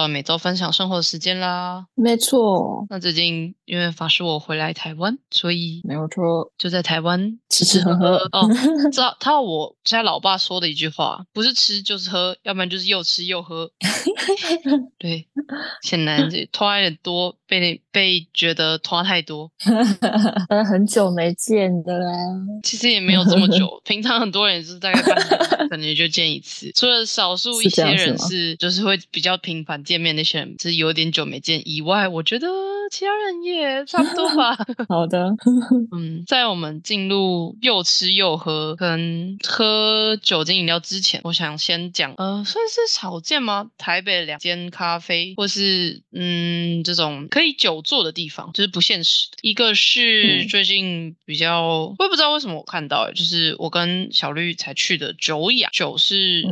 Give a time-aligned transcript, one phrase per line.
[0.00, 1.86] 到每周分享生活的时间啦。
[1.94, 8.16] 没错，那最近因为法师我回来台湾，所以没有错，就在台湾 吃吃喝喝。
[8.32, 8.48] 哦，
[8.90, 13.70] 知道他我家老爸说的一句话，不是吃就是喝，要不然就是又吃又喝。
[14.98, 15.28] 对，
[15.82, 19.50] 显然这拖有点多，被被觉得拖太多。
[20.48, 22.12] 呃，很久没见的啦。
[22.62, 32.46] 其实也没有这么久， 平常很多人也是大概半年可能就见一次，除了少数一些人是就是会比较频繁见面那些人，是有点久没见以外，我觉得
[32.90, 34.56] 其他人也差不多吧。
[34.88, 35.30] 好的，
[35.92, 43.68] 嗯，在我们进入又吃又喝跟喝酒精饮料之前，我想先讲，呃，算是少见吗？
[43.78, 49.38] 台北两间咖啡，或是嗯这种可以久坐的地方，就是不现实的。
[49.42, 56.44] 一个是最近比较，我也不知道为什么我看到，就是我跟小绿才去的久雅，久是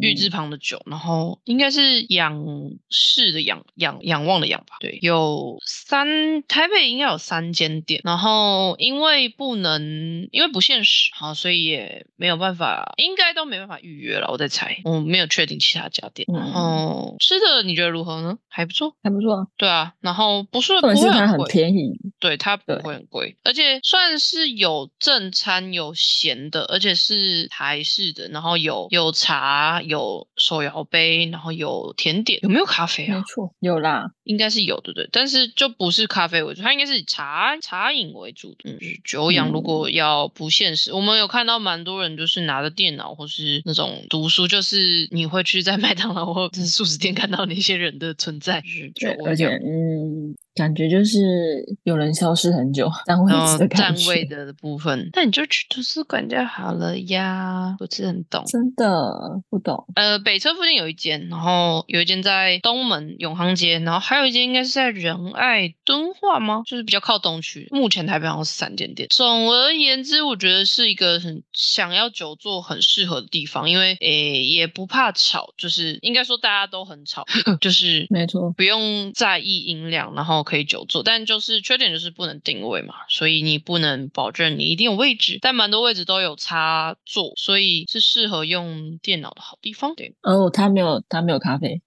[0.00, 2.44] 玉字旁的久，然后应该是仰
[2.90, 4.76] 视的仰仰仰望的仰吧？
[4.80, 14.28] 对，有三台北应该有三间店，然后因为不能因为不现实，好，所以也没有办法，应该都没办法预约了。
[14.30, 16.26] 我在猜，我没有确定其他家店。
[16.32, 18.38] 然后吃的你觉得如何呢？
[18.48, 19.48] 还不错，还不错。
[19.56, 33.18] 对啊，然后不是不会它很，便宜，对，它不对会很贵，而且算是有正餐有咸的，而且是台式的，然后有有茶，有手摇杯，然后有甜点，有没有咖啡啊？
[33.18, 34.10] 没错，有啦。
[34.24, 35.08] 应该是有，对不对？
[35.12, 38.70] 但是就不是咖啡为主，它应该是以茶茶饮为主的。
[38.70, 53.98] 嗯，就是久仰如果要不现实，我们有看到蛮多人就是拿着电脑或是那种读书，就是你会去在 麦当劳或者是素食店看到那些人的存在，就是对，久而且嗯，感觉就是有人消失很久， 占位然后置的感觉。
[54.04, 58.44] 站位的部分，那你就去图书馆就好了呀，不是很懂。
[58.46, 59.86] 真的不懂。
[59.94, 66.62] 呃，北车附近有一间，然后有一间在东门永康街，然后还有一间应该是在仁爱敦化吗？
[66.66, 67.66] 就是比较靠东区。
[67.70, 69.08] 目前台北好像是三间店。
[69.10, 77.24] 总而言之，我觉得是一个很想要久坐很适合的地方，因为诶也不怕吵，就是应该说大家都很吵，
[77.60, 89.94] 就是没错，不用在意音量，然后可以久坐，但就是缺点就是不能定位嘛，所以你不能保证你一定有位置，但蛮多位置都有插座，所以是适合用电脑的好地方。
[89.94, 91.80] 对，哦，他没有，他没有咖啡。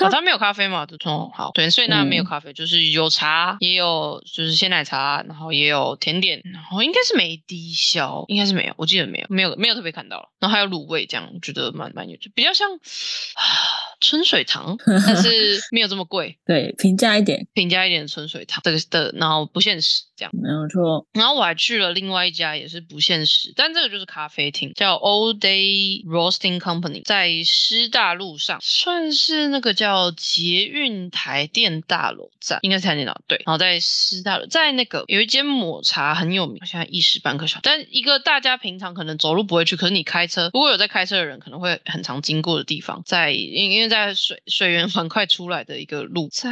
[0.00, 0.86] 啊，它没有咖啡嘛？
[0.86, 13.42] 就从，好，对，所以那没有嗯咖啡，就是有茶，也有就是鲜奶茶，然后也有甜点，然后应该是没低消，应该是没有，我记得没有，没有，没有特别看到了，然后还有卤味，这样我觉得蛮蛮有趣，比较像啊
[14.00, 16.38] 春水堂，但是没有这么贵。
[16.46, 20.32] 对，平价一点，平价一点的春水汤，这个的，然后不现实这样。
[20.34, 21.06] 没有错。
[21.12, 33.42] 然后我还去了另外一家，也是不现实，但这个就是咖啡厅，叫 All Day Roasting Company，在师大路上，算是那个叫捷运台电大楼站，应该是台电大楼对。
[33.46, 46.50] 然后在师大楼，在那个有一间抹茶很有名，现在一时半刻小，但一个大家平常可能走路不会去，可是你开车，如果有在开车的人，可能会很常经过的地方，在因因为在水水源 环快出来的一个路，在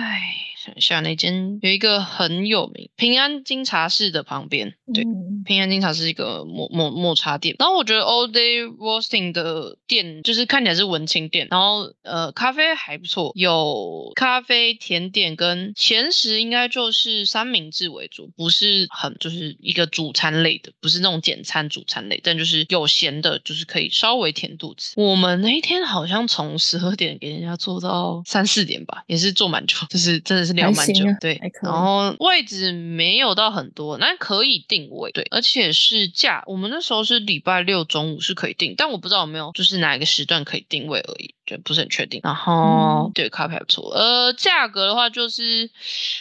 [0.66, 5.04] 想一下那间有一个很有名平安金茶室的旁边，对。
[5.04, 24.94] 嗯平安金茶是一个抹抹抹茶店，然后我觉得 All Day Roasting 的店就是看起来是文青店，然后呃咖啡还不错，有咖啡、甜点跟咸食，应该就是三明治为主，不是很就是一个主餐类的，不是那种简餐主餐类，但就是有咸的，就是可以稍微填肚子。
[24.96, 42.20] 我们那一天好像从十二点给人家做到三四点吧，也是做蛮久，就是真的是聊还蛮久啊，对然后位置没有到很多，但可以定位，对，而且是价，我们那时候是礼拜六中午是可以定，但我不知道有没有就是哪一个时段可以定位而已，就，不是很确定。
[42.24, 45.70] 然后、嗯对咖啡还不错，呃，价格的话就是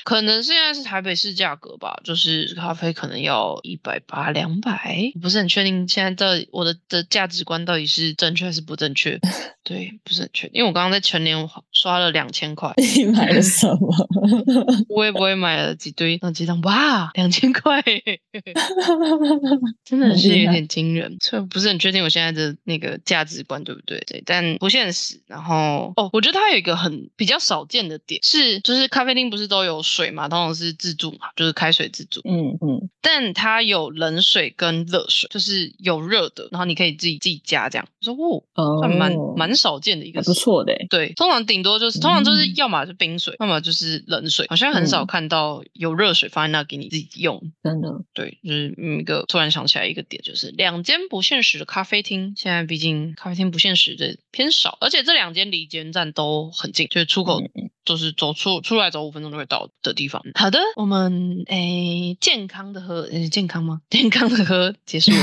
[0.03, 9.19] 可能现在是台北市价格吧，就是咖啡可能要一百八两百，不是很确定现在到底我的的价值观到底是正确还是不正确，
[9.63, 12.71] 对，不是很确定，因为我刚刚在全年刷了两千块。
[12.95, 14.07] 你买了什么？
[14.89, 17.81] 我也不会买了几堆那几张，哇，两千块，
[19.83, 21.17] 真的是有点惊人。
[21.21, 23.99] 所以不是很确定我现在的那个价值观对不对？
[24.07, 25.21] 对，但不现实。
[25.27, 32.21] 然后哦，我觉得它有一个很比较少见的点是，就是咖啡厅不是都有水嘛，通常是自助嘛，就是开水自助。
[32.25, 37.87] 嗯嗯，但它有冷水跟热水，就是有热的，然后你可以自己自己加这样。
[37.99, 47.41] 我说哦，哦，算蛮蛮少见的一个不错的欸，对，通常顶多就是，通常就是嗯要么是冰水，要么就是冷冷水，好像很少嗯看到有热水放在那给你自己用。
[47.63, 57.41] 真的，对，就是嗯一个突然想起来一个点，就是两间不限时的咖啡厅，现在毕竟咖啡厅不限时的偏少，而且这两间离捷运站都很近，就是出口
[57.83, 60.21] 就是走出出来走五分钟就会到的地方。
[60.33, 63.81] 好的，我们诶健康的喝，诶健康吗？
[63.89, 65.17] 健康的喝结束了。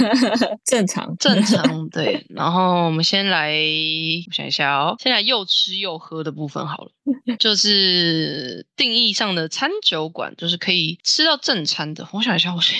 [0.64, 6.90] 正常，正常对，然后我们先来，我想一下哦，先来又吃又喝的部分好了，
[7.38, 12.08] 就是呃定义上的餐酒馆，就是可以吃到正餐的。
[12.12, 12.76] 我想一下，我先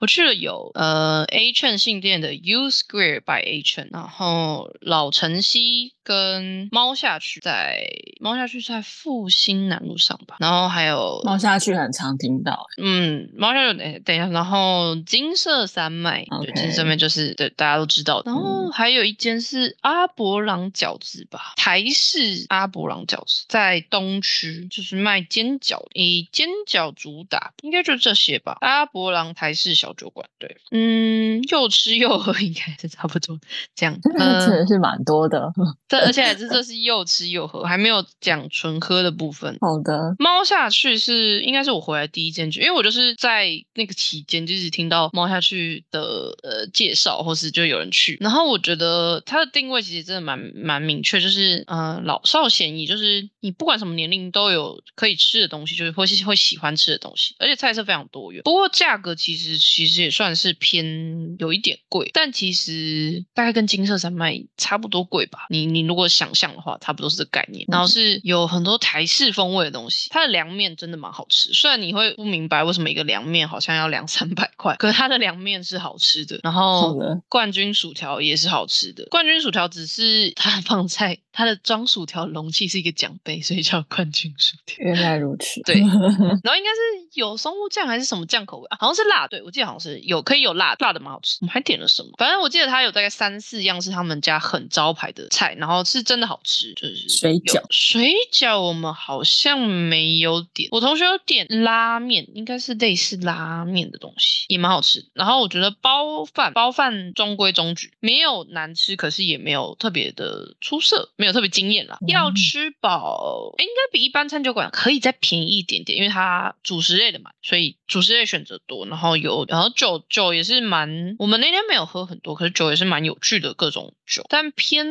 [0.00, 7.86] 我去了有呃 A 券信店的 U Square by A 券，然后老城西跟猫下去在
[8.20, 18.22] 猫下去在复兴南路上吧，然后还有猫下去很常听到，嗯，猫下去等等一下，然后金色山脉，金色山脉就是对大家都知道。
[18.24, 28.56] 然后还有一间是阿伯朗饺子吧，台式阿伯朗饺子在东区，就是卖煎饺，以煎饺主打，应该就这些吧。
[28.60, 33.38] 阿伯朗台式小酒馆，对，嗯，又吃又喝，应该是差不多
[33.74, 33.98] 这样。
[34.02, 35.52] 真呃，的是蛮多的。
[35.88, 39.56] 这而且这这是又吃又喝，还没有讲纯喝的部分。
[39.60, 46.00] 好的，猫下去是应该是我回来第一间去，因为我就是在那个期间就是听到猫下去的
[46.42, 58.42] 呃介绍，或是就有人去，然后我觉得它的定位其实真的蛮蛮明确，就是呃老少咸宜，就是你不管什么年龄都有可以吃的东西，就是会是会喜欢吃的东西，而且菜色非常多元。
[58.44, 65.46] 不过价格其实其实也算是偏有一点贵，但其实大概跟金色山脉差不多贵吧。
[65.50, 67.64] 你你如果想象的话，差不多是这个概念。
[67.68, 71.52] 然后是有很多台式风味的东西，它的凉面真的蛮好吃。
[71.52, 76.40] 虽然你会不明白为什么一个凉面好像要两三百块，可是它的凉面是好吃的。
[76.42, 76.96] 然后，
[77.28, 79.06] 冠军薯条也是好吃的。
[79.10, 84.84] 冠军薯条只是它放在它的装薯条容器是一个奖杯，所以叫冠军薯条。
[84.84, 85.62] 原来如此。
[85.62, 88.76] 对 然后应该是有松露酱还是什么酱口味啊？
[88.80, 91.38] 好像是辣，对我记得好像是有可以有辣，辣的蛮好吃。
[91.40, 92.10] 我们还点了什么？
[92.18, 105.06] 反正我记得它有大概三四样是他们家很招牌的菜，然后是真的好吃，就是水饺水饺我们好像没有点，我同学有点拉面，应该是类似拉面的东西，也蛮好吃。
[105.14, 111.96] 然后我觉得包饭包饭中规中矩，没有难吃，可是也没有特别的出色，没有特别惊艳啦。
[112.06, 124.86] 要嗯吃饱，应该比一般餐酒馆可以再便宜一点点，因为它主食类的嘛，所以主食类选择多，然后有然后酒酒也是蛮，我们那天没有喝很多，可是酒也是蛮有趣的各种酒，但偏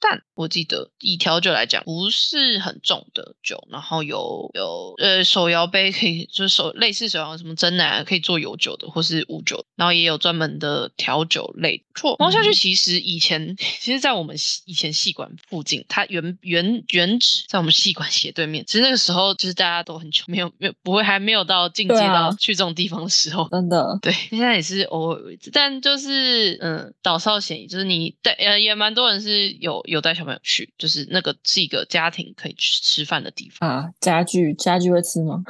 [0.00, 0.22] 淡。
[0.34, 11.84] 我记得以调酒来讲，不是很重的酒，然后有有呃手摇杯可以就是手类似手摇什么真奶啊可以做有酒的或是无酒，然后也有专门的调酒类。
[11.92, 18.64] 不错，猫下去嗯其实以前 其实，在我们系以前戏馆附近，它原原原址在我们戏馆斜对面。
[18.64, 23.47] 其实那个时候就是大家都很穷，没有没有不会还没有到进阶到去这种地方的时候。
[23.50, 33.68] 真的，对， 现在也是偶尔有一次，但就是嗯，老少咸宜，就是你带呃也蛮多人是有有带小朋友去，就是那个是一个家庭可以去吃饭的地方。
[33.68, 35.42] 啊，家具家具会吃吗？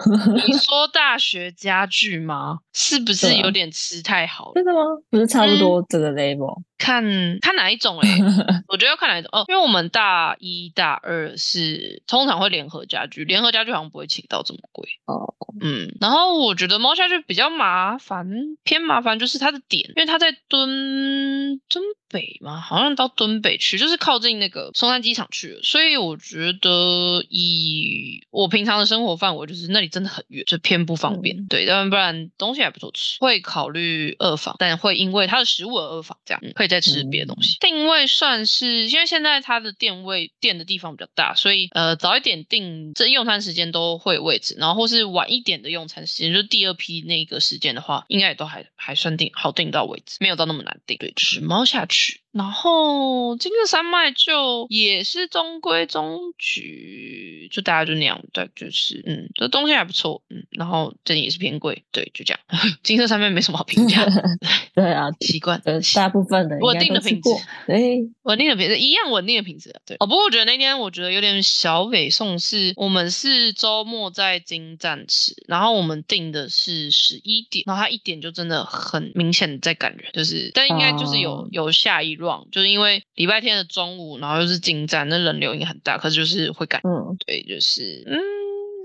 [0.46, 2.58] 你 说大学家具吗？
[2.72, 4.52] 是不是有点吃太好了？
[4.54, 4.80] 真的吗？
[5.10, 6.62] 不是差不嗯多这个 level？
[6.78, 7.02] 看
[7.40, 8.08] 看哪一种哎、
[8.68, 14.88] 我觉得要看哪一种哦，因为我们大一大二是通常会联合家具，联合家具好像不会请到这么贵。
[15.06, 18.28] 哦，嗯，然后我觉得猫家具比较麻麻烦，
[18.64, 31.36] 偏麻烦就是它的点，因为它在敦敦北吗，好像到敦北去，就是靠近那个松山机场去了，所以我觉得以我平常的生活范围，就是那里真的很远，就偏不方便。
[31.36, 37.56] 嗯对，但不然东西还不错吃，会考虑二房，但会因为它的食物而二房，这样、嗯可以再吃别的东西。
[37.60, 50.96] 定位算是，因为现在它的店位店的地方比较大，所以呃早一点订这用餐时间都会有位置，然后或是晚一点的用餐时间，就是第二批那个时间的话，应该也都还还算定好定到位置，没有到那么难定。
[50.98, 51.97] 对，就是猫下去。
[51.98, 62.40] much 然后金色山脉就也是中规中矩，就大家就那样，对，就是嗯，这东西还不错，嗯，然后这里也是偏贵，对，就这样。
[62.82, 64.04] 金色山脉没什么好评价
[64.74, 65.60] 对啊，习惯。
[65.64, 67.42] 呃，大部分人应稳定的品质都吃过。
[67.66, 69.80] 对，稳定的品质，一样稳定的品质啊。
[69.86, 86.80] 对哦，不过我觉得那天我觉得有点小北宋是，我们是周末在金站吃，然后我们订的是十一点，然后他一点就真的很明显的在赶人，就是但应该就是有、哦有下一 round，就是因为礼拜天的中午，然后又是进站，那人流应该很大，可是就是会赶。
[86.84, 88.18] 嗯，对，就是嗯。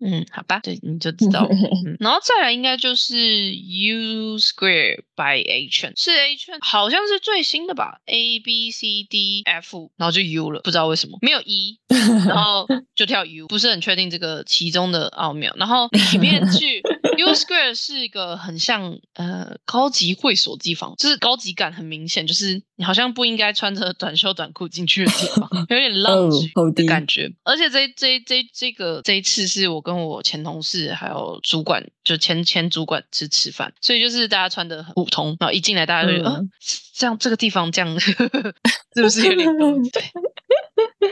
[0.06, 1.48] 嗯，好吧，对，你就知道。
[1.48, 3.16] 嗯，然后再来应该就是
[3.56, 11.80] U Square by H，是 H，好像是最新的吧？A B C D F，然后就 U 了，不知道为什么没有 E，
[12.28, 15.54] 然后就跳 U，不是很确定这个其中的奥妙。
[15.56, 16.82] 然后里面去
[17.18, 26.30] U Square 是一个很像呃高级会所地方，就是高级感很明显，就是你好像不应该穿着短袖短裤进去的地方，有点浪
[26.74, 27.32] 的感觉。
[27.44, 36.50] 而且这这这这个这一次是我跟我前同事还有主管，就前前主管吃吃饭，所以就是大家穿的很普通，然后一进来大家就觉得，嗯，
[36.96, 39.48] 这样这个地方这样 是不是有点
[39.92, 40.04] 对？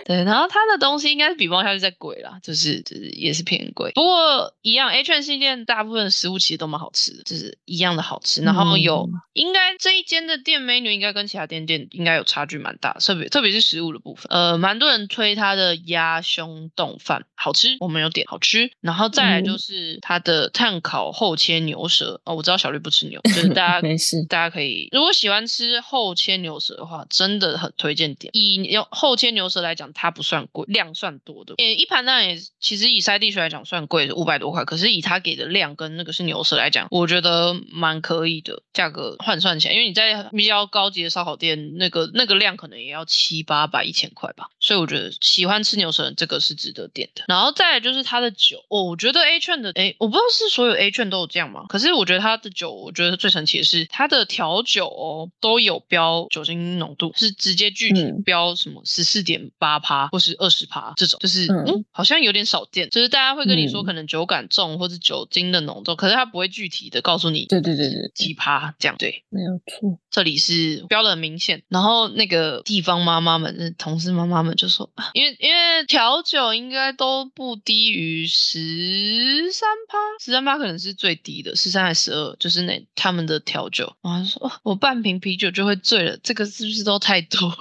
[0.05, 3.91] 对，然后它的东西应该是比猫下去再贵啦，就是就是也是偏贵。
[3.93, 8.41] 不过一样，H N 系店大部分食物其实都蛮好吃的，就是一样的好吃。
[8.41, 14.25] 然后有应该这一间的店美女应该跟其他店店应该有差距蛮大，特别特别是食物的部分。
[14.29, 18.71] 呃，蛮多人推它的鸭胸冻饭好吃，我们有点好吃。
[18.79, 28.31] 然后再来就是它的炭烤厚切牛舌哦，我知道小绿不吃牛， 就是大家没事，大家可以如果喜欢吃厚切牛舌的话，真的很推荐点。
[28.33, 29.80] 以牛后切牛舌来讲。
[29.93, 31.55] 它不算贵，量算多的。
[31.57, 34.65] 诶，一盘当然也其实以塞地区来讲算贵，五百多块。
[34.65, 38.61] 可是以它给的量跟那个是牛舌来讲，我觉得蛮可以的。
[38.73, 44.49] 价格换算起来，因为你在比较高级的烧烤店，那个那个量可能也要七八百、一千块吧。
[44.59, 47.23] 所以我觉得喜欢吃牛舌人这个是值得点的。
[47.27, 51.65] 然后再来就是它的酒，哦，我觉得 A 券的，诶，我不知道是所有 A 券都有这样吗？
[51.69, 59.70] 可是我觉得它的酒，我觉得最神奇的是它的调酒哦都有标酒精浓度，是直接具体标什么十四点八。
[59.79, 62.89] 趴或是二十趴这种，就是嗯，好像有点少见。
[62.89, 69.99] 就是大家会跟你说，可能酒感重或者酒精的浓度，可是他不会具体的告诉你，对对对对，几趴这样对，没有错。
[70.09, 83.93] 这里是标的很明显，然后那个地方妈妈们、同事妈妈们就说，因为因为调酒应该都不低于十三趴，十三趴可能是最低的，十三还是十二，就是那他们的调酒。
[84.01, 87.49] 然后说，我半瓶啤酒就会醉了，这个是不是都太多？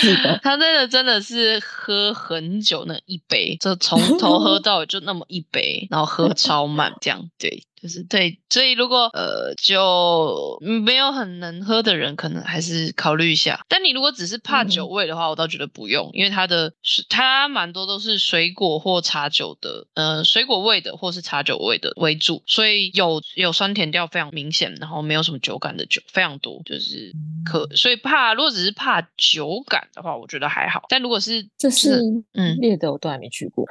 [0.00, 7.62] 是的， 他真的真的是喝很久那一杯，就从 头喝到尾就那么一杯，然后喝超慢这样，对。
[7.86, 13.64] 就是对，所以如果呃就没有很能喝的人，可能还是考虑一下。
[13.68, 16.72] 但你如果只是怕酒味的话，我倒觉得不用，因为它的
[17.08, 27.12] 它蛮多都是水果或茶酒的，呃，水果味的或是茶酒味的为主，所以有有酸甜调非常明显，然后没有什么酒感的酒非常多，就是
[27.44, 30.82] 可所以怕如果只是怕酒感的话，我觉得还好。
[30.88, 32.02] 但如果是这是
[32.32, 33.64] 嗯烈的，我都还没去过。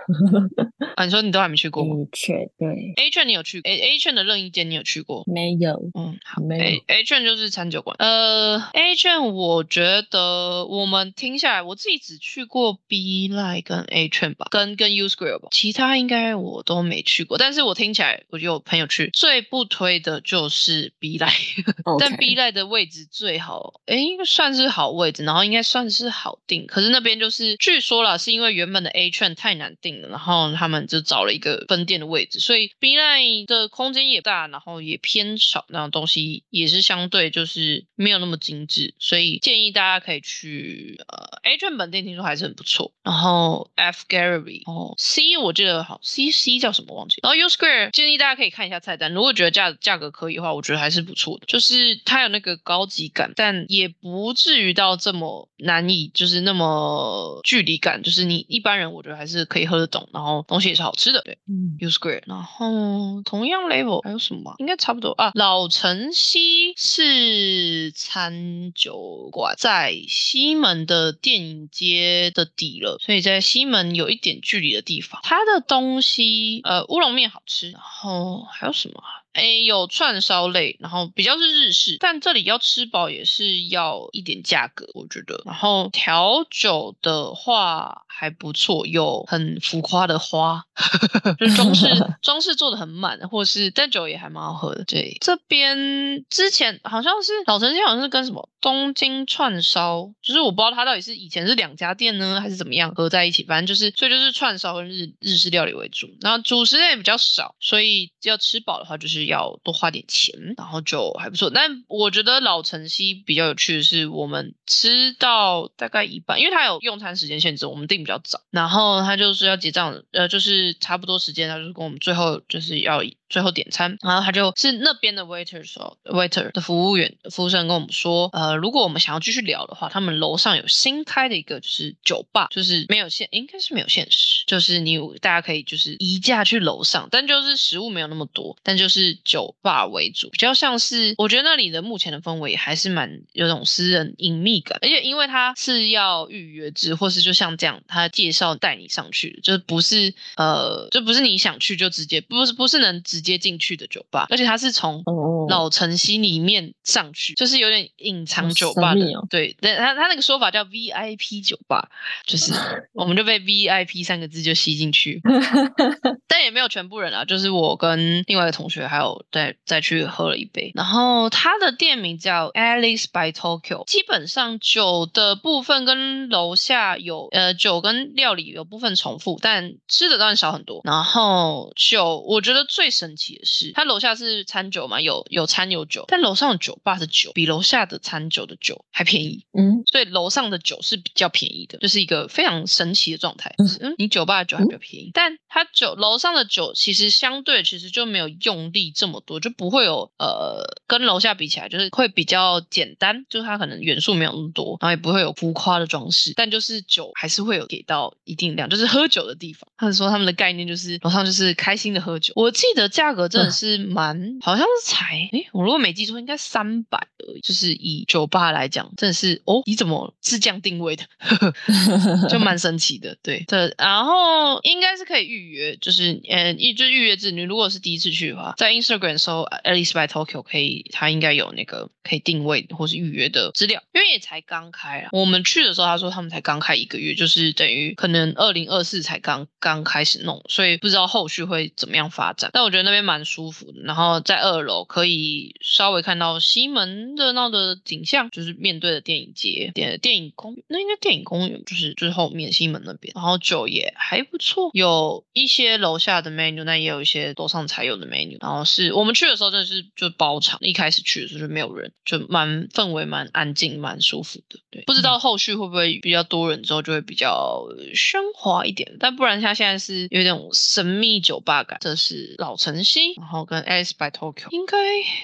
[0.96, 4.05] 啊，你说你都还没去过？A 券对，A 券你有去 A A。
[4.06, 5.90] 券的任意店你有去过没有？
[5.96, 6.84] 嗯，好，没有。
[6.86, 7.96] A 券就是餐酒馆。
[7.98, 17.40] 呃，A 券我觉得我们听下来，我自己只去过 B Line 跟 A 券吧，跟跟 U Square 吧，其他应该我都没去过。
[17.40, 21.64] 但是我听起来，我有朋友去，最不推的就是 B Line，
[22.00, 26.68] 但 B Line 的位置最好，哎，应该算是好位置，然后应该算是好定。
[26.68, 33.85] 可是那边就是据说啦，是因为原本的 A 券太难定了，然后他们就找了一个分店的位置，所以 B Line 的空。
[33.94, 42.92] 间也大，然后也偏少，那种东西也是相对就是没有那么精致，所以建议大家可以去呃 A 券本店，听说还是很不错。
[43.04, 47.20] 然后 F Gallery 哦，C 我记得好，C C 叫什么忘记。
[47.22, 61.22] 然后 U Square 建议大家可以看一下菜单，如果觉得价价格可以的话，我觉得还是不错的，就是它有那个高级感，但也不至于到这么难以，就是那么距离感，就是你一般人我觉得还是可以喝得懂，然后东西也是好吃的。
[61.24, 63.75] 对，嗯，U Square，然后同样嘞。
[64.04, 64.56] 还有什么？
[64.60, 65.32] 应该差不多啊。
[65.36, 75.20] 老城西是餐酒馆，在西门的电影街的底了，所以在西门有一点距离的地方。
[75.24, 77.72] 它的东西，呃，乌龙面好吃。
[77.72, 79.04] 然后还有什么？
[79.36, 85.42] 哎，有串烧类，然后比较是日式，但这里要吃饱也是要一点价格，我觉得。
[85.46, 90.64] 然后调酒的话还不错，有很浮夸的花，
[91.38, 91.88] 就是装饰
[92.24, 94.86] 装饰做的很满，或是但酒也还蛮好喝的。
[94.86, 109.25] 对，这边之前好像是老城区好像是跟什么东京串烧，就是我不知道它到底是以前是两家店呢，还是怎么样合在一起，反正就是所以就是串烧跟日日式料理为主，然后主食类比较少，所以要吃饱的话就是。
[109.26, 111.50] 要多花点钱，然后就还不错。
[111.50, 161.90] 但我觉得老城西比较有趣的是，我们吃到大概一半，因为它有用餐时间限制，我们订比较早，然后他就是要结账，呃，就是差不多时间，他就是跟我们最后就是要最后点餐，然后他就是那边的 waiter 说，waiter 的服务员服务生跟我们说，呃，如果我们想要继续聊的话，他们楼上有新开的一个就是酒吧，就是没有限，应该是没有限时，就是你大家可以就是移驾去楼上，但就是食物没有那么多，但就是酒吧为主，比较像是我觉得那里的目前的氛围还是蛮有种私人隐秘感，而且因为它是要预约制，或是就像这样，他介绍带你上去，就是不是呃，就不是你想去就直接，不是不是能接进去的酒吧，而且它是从哦，老城西里面上去，就是有点隐藏酒吧的对，但他他那个说法叫 VIP 酒吧，
[162.26, 162.54] 就是
[162.94, 165.22] 我们就被 VIP 三个字就吸进去，
[166.28, 180.82] 但也没有全部人啊，就是我跟另外一个同学还有再再去喝了一杯，然后它的店名叫 Alice by Tokyo，基本上酒的部分跟楼下有呃酒跟料理有部分重复，但吃的当然少很多。
[180.84, 189.44] 然后酒，我觉得最神奇的是，他楼下是餐酒嘛，有有餐有酒，但楼上的酒吧的酒比楼下的餐酒的酒还便宜。
[189.52, 193.54] 嗯，所以楼上的酒是比较便宜的，就是一个非常神奇的状态。
[193.58, 209.68] 就是嗯，你酒吧的酒还比较便宜，但它酒楼上的酒其实相对其实就没有用力这么多，就不会有呃跟楼下比起来，就是会比较简单，就是它可能元素没有那么多，然后也不会有浮夸的装饰，但就是酒还是会有给到一定量，就是喝酒的地方。
[209.78, 212.34] 他们说他们的概念就是楼上就是开心的喝酒。
[212.36, 221.04] 我记得价格真的是蛮，好像是才诶，我如果没记错，应该三百而已，就是以酒吧来讲，真的是哦，你怎么是这样定位的？
[222.30, 223.76] 就蛮神奇的，对对。
[223.78, 227.32] 然后应该是可以预约，就是呃，一就是预约制。
[227.32, 235.10] 你如果是第一次去的话，在 Instagram 搜 Alice by Tokyo 可以，它应该有那个可以定位或是预约的资料，因为也才刚开啊。
[235.12, 242.50] 我们去的时候，他说他们才刚开一个月，就是等于可能二零二四才刚刚开始弄，所以不知道后续会怎么样发展。
[242.54, 258.38] 但我觉得那边蛮舒服的，然后在二楼可以稍微看到西门热闹的景象，就是面对的电影节、电电影公园，那应该电影公园就是就是后面西门那边，然后酒也还不错，有一些楼下的 menu，但也有一些楼上才有的 menu。
[258.40, 264.60] 然后是我们去的时候真的是就包场，一开始去的时候就没有人，就蛮氛围蛮安静、蛮舒服的。
[264.70, 271.80] 对，不知道后续会不会比较多人之后就会比较喧哗一点，但不然它现在是有点神秘酒吧感。
[271.82, 274.78] 这是老城西，然后跟 Alice by Tokyo 应该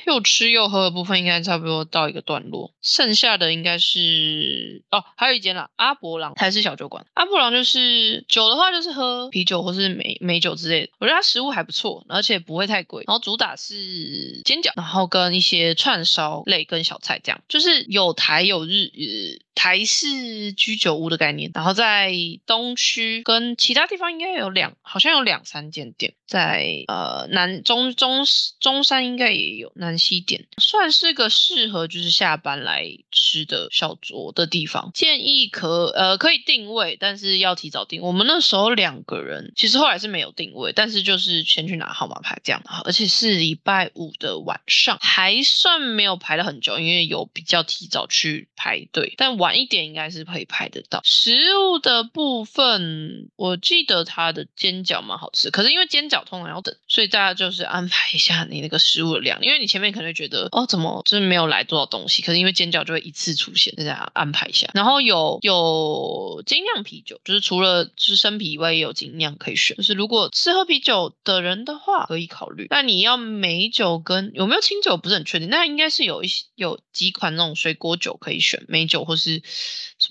[0.06, 7.06] 又吃又喝的部分应该差不多到一个段落，剩下的应该是哦，还有一间啦，阿伯朗台式小酒馆。
[7.14, 10.90] 阿伯朗就是酒的话，就是喝啤酒或是美美酒之类的。
[11.00, 13.04] 我觉得它食物还不错，而且不会太贵。
[13.08, 21.52] 然后主打是煎饺，然后跟一些串烧类跟小菜，这样就是有台有日呃台式居酒屋的概念。
[21.54, 22.14] 然后在
[22.46, 28.24] 东区跟其他地方应该有两，好像有两三间店，在呃南中中
[28.62, 34.92] 中山应该也有南西店，算是个适合就是下班来吃的小酌的地方。
[34.94, 38.02] 建议可呃可以定位，但是要提早订。
[38.02, 51.02] 我们那时候两个人，其实后来是没有定位，但是就是先去拿号码牌这样，而且是礼拜五的晚上，还算没有排了很久，因为有比较提早去排队，但晚一点应该是可以排得到。
[51.04, 64.70] 食物的部分，我记得它的煎饺蛮好吃，可是因为煎饺通常要等，所以大家就是安排一下你那个食物的量，因为你前面可能觉得哦怎么就是没有来多少东西，可是因为尖叫就会一次出现，大家安排一下。
[64.74, 69.76] 然后有有精酿啤酒，就是除了就是生啤以外，也有精酿可以选。
[69.78, 72.68] 就是如果吃喝啤酒的人的话，可以考虑。
[72.70, 79.42] 但你要美酒跟有没有清酒不是很确定，那应该是有一些有几款那种水果酒可以选，美酒或是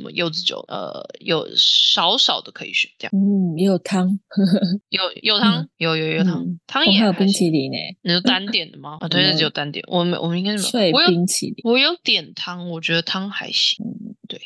[0.01, 2.91] 什么柚子酒，呃，有少少的可以选。
[2.99, 4.09] 这样嗯，也有汤，
[4.89, 8.97] 有有汤，有有有汤嗯，汤也哦还有冰淇淋呢，你是 单点的吗？
[9.01, 9.85] 啊，对，有只有单点。
[9.89, 11.57] 我们我们应该是没脆有，我有冰淇淋。
[11.65, 13.85] 我有点汤，我觉得汤还行。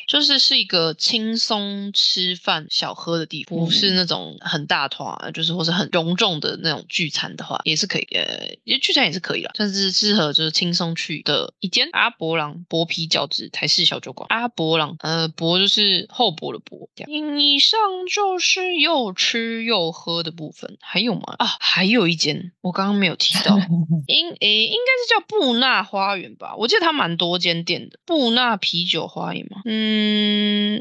[0.08, 8.06] 就是是一个轻松吃饭小喝的地方，不是那种很大团啊，就是或是很隆重的那种聚餐的话，也是可以。
[8.14, 14.26] 呃，也聚餐也是可以啦，但是适合就是轻松去的一间阿伯朗薄皮饺子台式小酒馆。
[14.30, 16.88] 阿伯朗，呃，薄就是厚薄的薄。
[16.96, 17.78] 以上
[18.12, 21.34] 就是又吃又喝的部分，还有吗？
[21.38, 23.56] 啊，还有一间我刚刚没有提到。
[24.06, 26.54] 应诶，应该是叫布纳花园吧？
[26.56, 27.98] 我记得它蛮多间店的。
[28.04, 29.62] 布纳啤酒花园吗？
[29.64, 29.83] 嗯，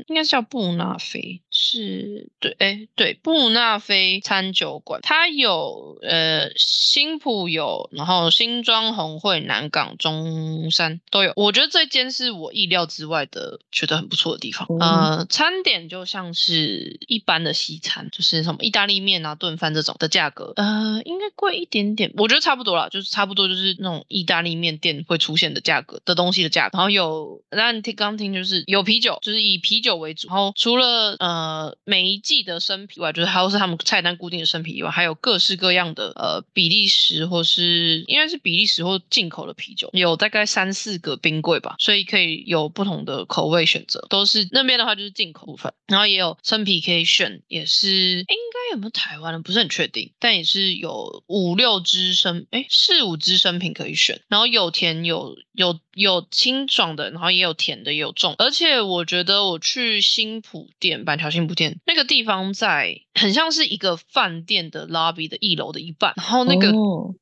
[0.07, 1.43] 应该是叫布纳菲。
[1.55, 11.31] 是对，哎，对，布纳菲餐酒馆，它有呃新浦有，然后新庄、红会、南港、中山都有。
[11.35, 14.67] 我觉得这间是我意料之外的，觉得很不错的地方。
[14.79, 26.79] 呃，餐点就像是一般的西餐，就是什么意大利面啊、炖饭这种的价格，呃，应该贵一点点，我觉得差不多了，就是差不多就是那种意大利面店会出现的价格的东西的价格。
[26.79, 30.27] 然后有，那你听刚听就是有啤酒，就是以啤酒为主。
[30.29, 44.05] 然后除了呃呃每一季的生啤以外，就是还有是他们菜单固定的生啤以外，还有各式各样的呃比利时或是应该是比利时或进口的啤酒，有大概三四个冰柜吧，所以可以有不同的口味选择。
[44.09, 66.71] 都是那边的话就是进口部分，然后也有生啤可以选，也是应该有没有台湾的不是很确定，但也是有五六支生哎四五支生品可以选，然后有甜有有有清爽的，然后也有甜的也有重，而且我觉得我去新浦店板桥新浦店那个地方在很像是一个饭店的 lobby 的一楼的一半，然后那个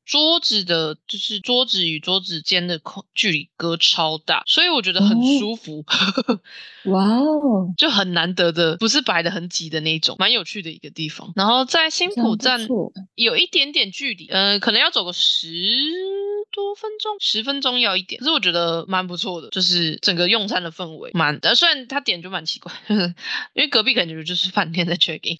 [0.04, 5.84] 桌子的就是桌子与桌子间的空距离隔超大，所以我觉得很舒服。
[6.84, 11.30] 哇 哦， 就很难得的，不是摆的很挤的那种，蛮有趣的一个地方。
[11.36, 12.66] 然后在新浦站
[13.14, 15.46] 有一点点距离，呃，可能要走个十
[16.50, 18.18] 多分钟，十分钟要一点。
[18.18, 21.38] 可是我觉得蛮不错的，就是整个用餐的氛围蛮……
[21.42, 25.36] 呃，虽然他点就蛮奇怪， 因为隔壁感觉就是饭店在 check in。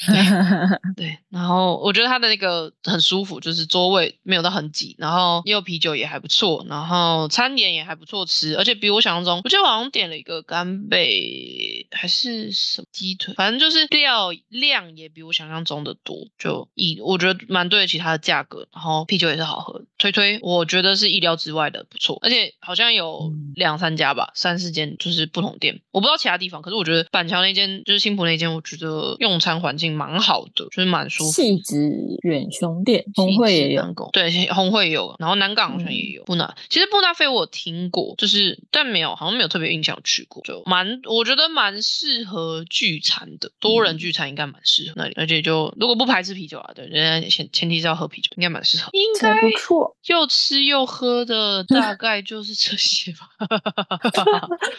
[0.97, 23.12] 对，然后我觉得他的那个很舒服，就是座位没有到很挤，然后也有啤酒也还不错，然后餐点也还不错吃，而且比我想象中，我记得好像点了一个干贝还是什么鸡腿，反正就是料量也比我想象中的多，就以我觉得蛮对得起它的价格，然后啤酒也是好喝，推推我觉得是意料之外的不错，而且好像有
[23.55, 31.33] 两三家吧，三四间就是不同店，我不知道其他地方，可是我觉得板桥那间就是新浦那间，我觉得用餐环境蛮好的，就是蛮舒服。
[31.33, 31.77] 细子
[32.23, 36.23] 远雄店，红会也有，对，红会有，然后南港好像也有。
[36.25, 53.29] 布纳其实布纳菲我听过，就是但没有，好像没有特别印象去过，就蛮我觉得蛮适合聚餐的，多人聚餐应该蛮适合那里，而且就如果不排斥啤酒啊，对，人家前前提是要喝啤酒，应该蛮适合，应该不错，又吃又喝的 大概就是这些吧。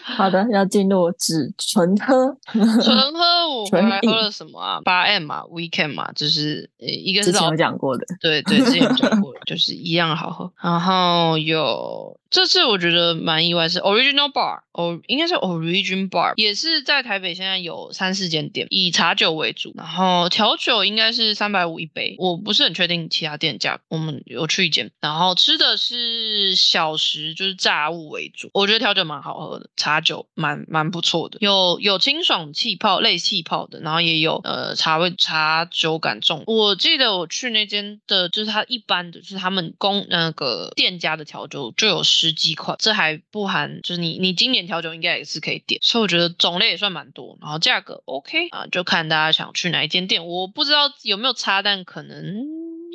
[0.16, 3.20] 好的，要进入只纯喝，纯喝
[3.60, 4.80] 我还 喝了什么啊？
[4.84, 10.50] 八 M 嘛，Weekend 嘛，就是一个是之前有讲过的，对对，之前有讲过，就是一样好喝。
[10.62, 23.78] 然后有这次我觉得蛮意外，是 Original Bar，哦，应该是 Origin Bar，也是在台北现在有三四间店，以茶酒为主，然后调酒应该是三百五一杯，我不是很确定其他店价。
[23.86, 28.50] 我们有去一间，然后吃的是小食，就是炸物为主。
[28.52, 36.42] 我觉得调酒蛮好喝的，茶酒蛮蛮不错的，有有清爽气泡类气泡的，然后也有呃茶味茶酒感重。
[36.48, 52.53] 我记得我去那间的，就是它一般的，就是他们公那个店家的调酒就有十十几款，这还不含就是你你今年调酒应该也是可以点，所以我觉得种类也算蛮多，然后价格 OK 啊，就看大家想去哪一间店，我不知道有没有差，但可能。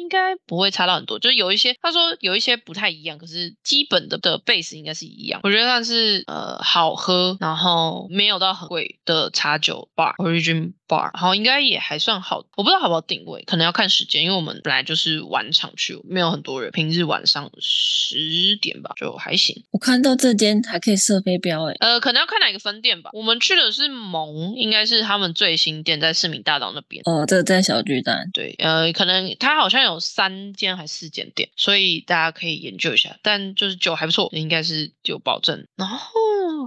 [0.09, 5.39] 应该不会差到很多，就是有一些他说有一些不太一样，可是基本的的 base 应该是一样。
[5.43, 12.37] 我觉得算是呃好喝，然后没有到很贵的茶酒 bar origin bar，然后应该也还算好。
[12.57, 16.71] 我不知道好不好定位，可能要看时间，因为我们本来就是晚场去，没有很多人。
[16.71, 19.63] 平日晚上十点吧，就还行。
[19.69, 23.11] 我看到这间还可以设飞镖，哎，呃，可能要看哪个分店吧。
[23.13, 27.03] 我们去的是蒙，应该是他们最新店在市民大道那边。
[27.05, 28.27] 哦，这个在小巨蛋。
[28.33, 29.98] 对，呃，可能他好像有。
[29.99, 33.17] 三间还是四间店，所以大家可以研究一下。
[33.21, 35.65] 但就是酒还不错，应该是有保证。
[35.75, 36.09] 然后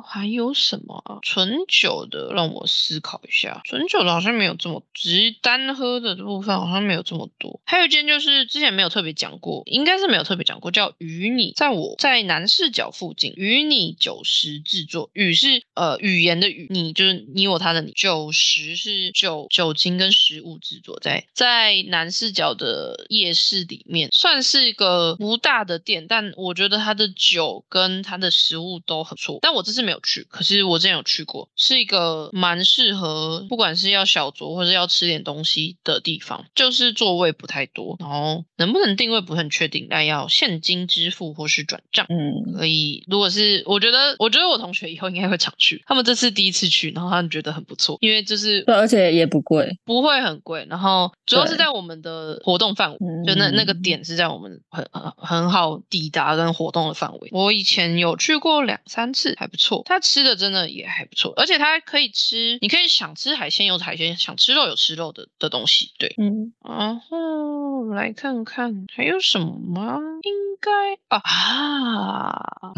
[0.05, 1.19] 还有什么啊？
[1.23, 3.61] 纯酒的，让我思考一下。
[3.65, 7.61] 纯酒的好像没有这么，只是单喝的这部分好像没有这么多。
[7.65, 15.11] 还有一间就是之前没有特别讲过，应该是没有特别讲过，叫与你，在我在南视角附近，与你酒食制作。
[15.13, 17.93] 语是呃语言的语，你就是你我他的你。
[17.93, 23.07] 酒食是酒酒精跟食物制作，在在南视角的。
[23.09, 29.39] 夜市里面算是一个不大的店，但我觉得它的酒跟它的食物都很不错。
[29.43, 36.45] 但我这次没有去，可是我之前有去过，是一个蛮适合不管是要小酌或者要吃点东西的地方。
[36.55, 42.07] 就是座位不太多，然后能不能定位不是很确定，但要现金支付或是转账。
[42.09, 43.05] 嗯，可以。
[43.07, 45.83] 如果是我觉得，我觉得我同学以后应该会常去。
[45.87, 50.67] 他们这次第一次去，然后他们觉得很不错，因为就是对，而且也不贵，不会很贵。
[50.69, 52.99] 然后主要是在我们的活动范围。
[53.27, 57.31] 就那那个点是在我们很很很好抵达跟活动的范围。
[57.33, 59.63] 我以前有去过两三次，还不错。
[59.63, 65.93] 错，它吃的真的也还不错，而且它可以吃，你可以想吃海鲜有海鲜，想吃肉有吃肉的的东西。
[66.01, 69.99] 对，嗯，然后来看看还有什么吗？
[70.23, 70.71] 应该
[71.07, 72.75] 啊啊，啊，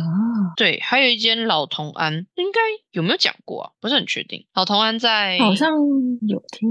[0.57, 2.61] 对，还有一间老同安，应该
[2.93, 3.71] 有没有讲过啊？
[3.81, 4.45] 不是很确定。
[4.53, 5.71] 老同安在好像
[6.29, 6.69] 有听，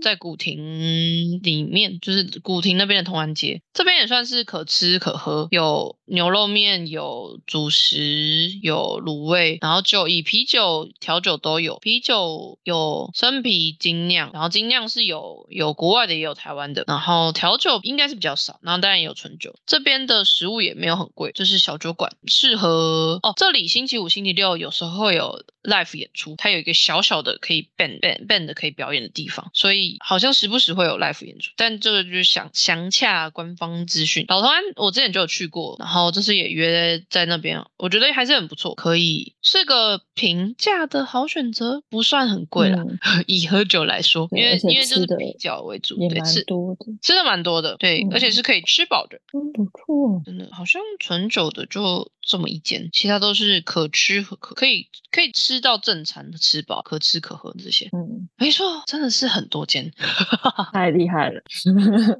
[0.00, 19.54] 在古亭里面，就是古亭那边的同安街，这边也算是可吃可喝，有牛肉面，有主食，有卤味，然后酒以啤酒、调酒都有，啤酒有生啤、精酿，然后精酿是有有国外的也有台湾的，然后调酒应该是比较少，然后当然也有纯酒。
[19.66, 23.32] 这边的食物也没有很贵，就是小酒馆，适合哦。
[23.36, 34.24] 这里星期五、星期六有时候会有 live 演出，它有一个小小的可以 band band band 可以表演的地方，所以好像时不时会有 live 演出，但这个就是想，想洽官方资讯。
[34.28, 42.82] 老同安我之前就有去过，然后这次也约在那边，我觉得还是很不错，可以是个平价的好选择，不算很贵啦。
[42.82, 49.20] 嗯 以喝酒来说，因为因为就是比较为主，对吃多的，吃的蛮多的，对，而且嗯是可以吃饱的。
[49.30, 50.22] 真不错。
[50.24, 57.88] 真的好像纯酒的就这么一间，其他都是可吃和可可以可以吃到正餐的吃饱，可吃可喝的这些。
[57.92, 59.90] 嗯，没错，真的是很多间。
[60.72, 61.40] 太厉害了。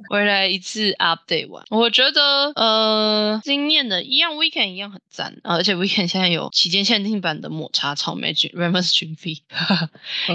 [0.09, 9.43] 回来一次 update 完，我觉得呃，经验的一样 weekend 一样很赞，啊而且 weekend 现在有期间限定版的抹茶草莓菌 Remus 菌飞，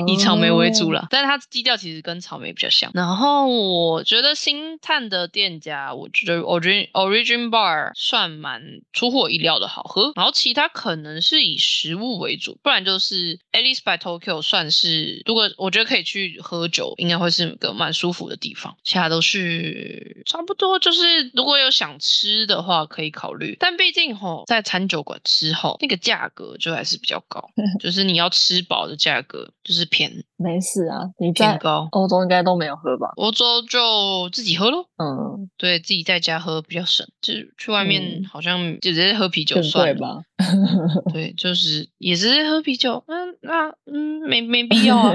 [0.06, 0.92] 以草莓为主哦。
[0.92, 2.92] 啦，但是它基调其实跟草莓比较像。
[2.94, 31.88] 然后我觉得星探的店家，我觉得 Origin Origin Bar 算蛮出乎我意料的好喝，然后其他可能是以食物为主，不然就是 Alice by Tokyo 算是，如果我觉得可以去喝酒，应该会是个蛮舒服的地方，其他都是差不多，就是如果有想吃的话可以考虑，但毕竟吼在餐酒馆吃吼那个价格就还是比较高， 就是你要吃饱的价格就是偏没事啊，你在偏高。
[31.92, 33.12] 欧洲应该都没有喝吧？
[33.16, 40.22] 欧洲就自己喝咯，嗯，对自己在家喝比较省，就是去外面嗯好像就直接喝啤酒算了。
[41.12, 45.12] 对，就是也是喝啤酒，嗯，那嗯没没必要啊，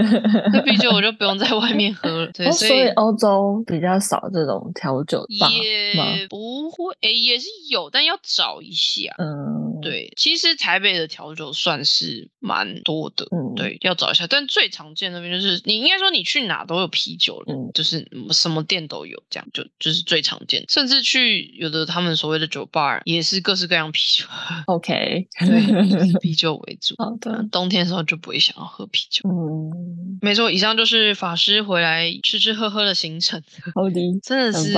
[0.51, 2.31] 喝啤酒我就不用在外面喝了。
[2.31, 5.49] 对，哦，所所以欧洲比较少这种调酒吧？
[5.51, 9.13] 也不会，诶，也是有，但要找一下。
[9.17, 14.27] 嗯，，对，其实台北的调酒算是蛮多的，嗯，，对，要找一下。
[14.27, 20.65] 但最常见那边就是，你应该说你去哪都有啤酒了，嗯就是嗯什么店都有，这样就就是最常见。
[20.67, 24.25] 甚至去有的他们所谓的酒吧也是各式各样啤酒
[24.67, 26.95] ，，OK， 对，以啤酒为主。
[26.97, 29.21] 好的，嗯冬天的时候就不会想要喝啤酒。
[29.29, 33.41] 嗯，没错，以上就是法师回来吃吃喝喝的行程，
[33.73, 34.73] 好的，真的是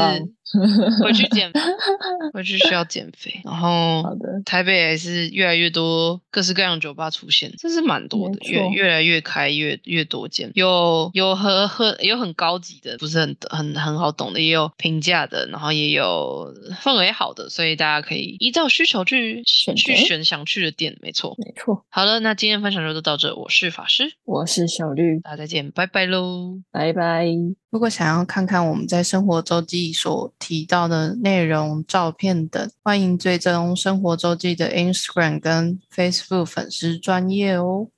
[1.03, 1.51] 回去减，
[2.33, 21.35] 回去需要减肥，然后好的，台北还是越来越多各式各样的酒吧出现，这是蛮多的，越越来越开，越越多间，有有很很有很高级的，不是很很很好懂的，也有平价的，然后也有氛围好的，所以大家可以依照需求去选去选想去的店，没错。
[21.39, 26.59] 没错，好了，那今天分享就到这，我是法师，我是小绿，大家再见，拜拜喽。
[26.71, 27.25] 拜拜。
[27.71, 37.89] 如果想要看看我们在生活周记所提到的内容、照片等，欢迎追踪生活周记的 Instagram 跟 Facebook 粉丝专业哦。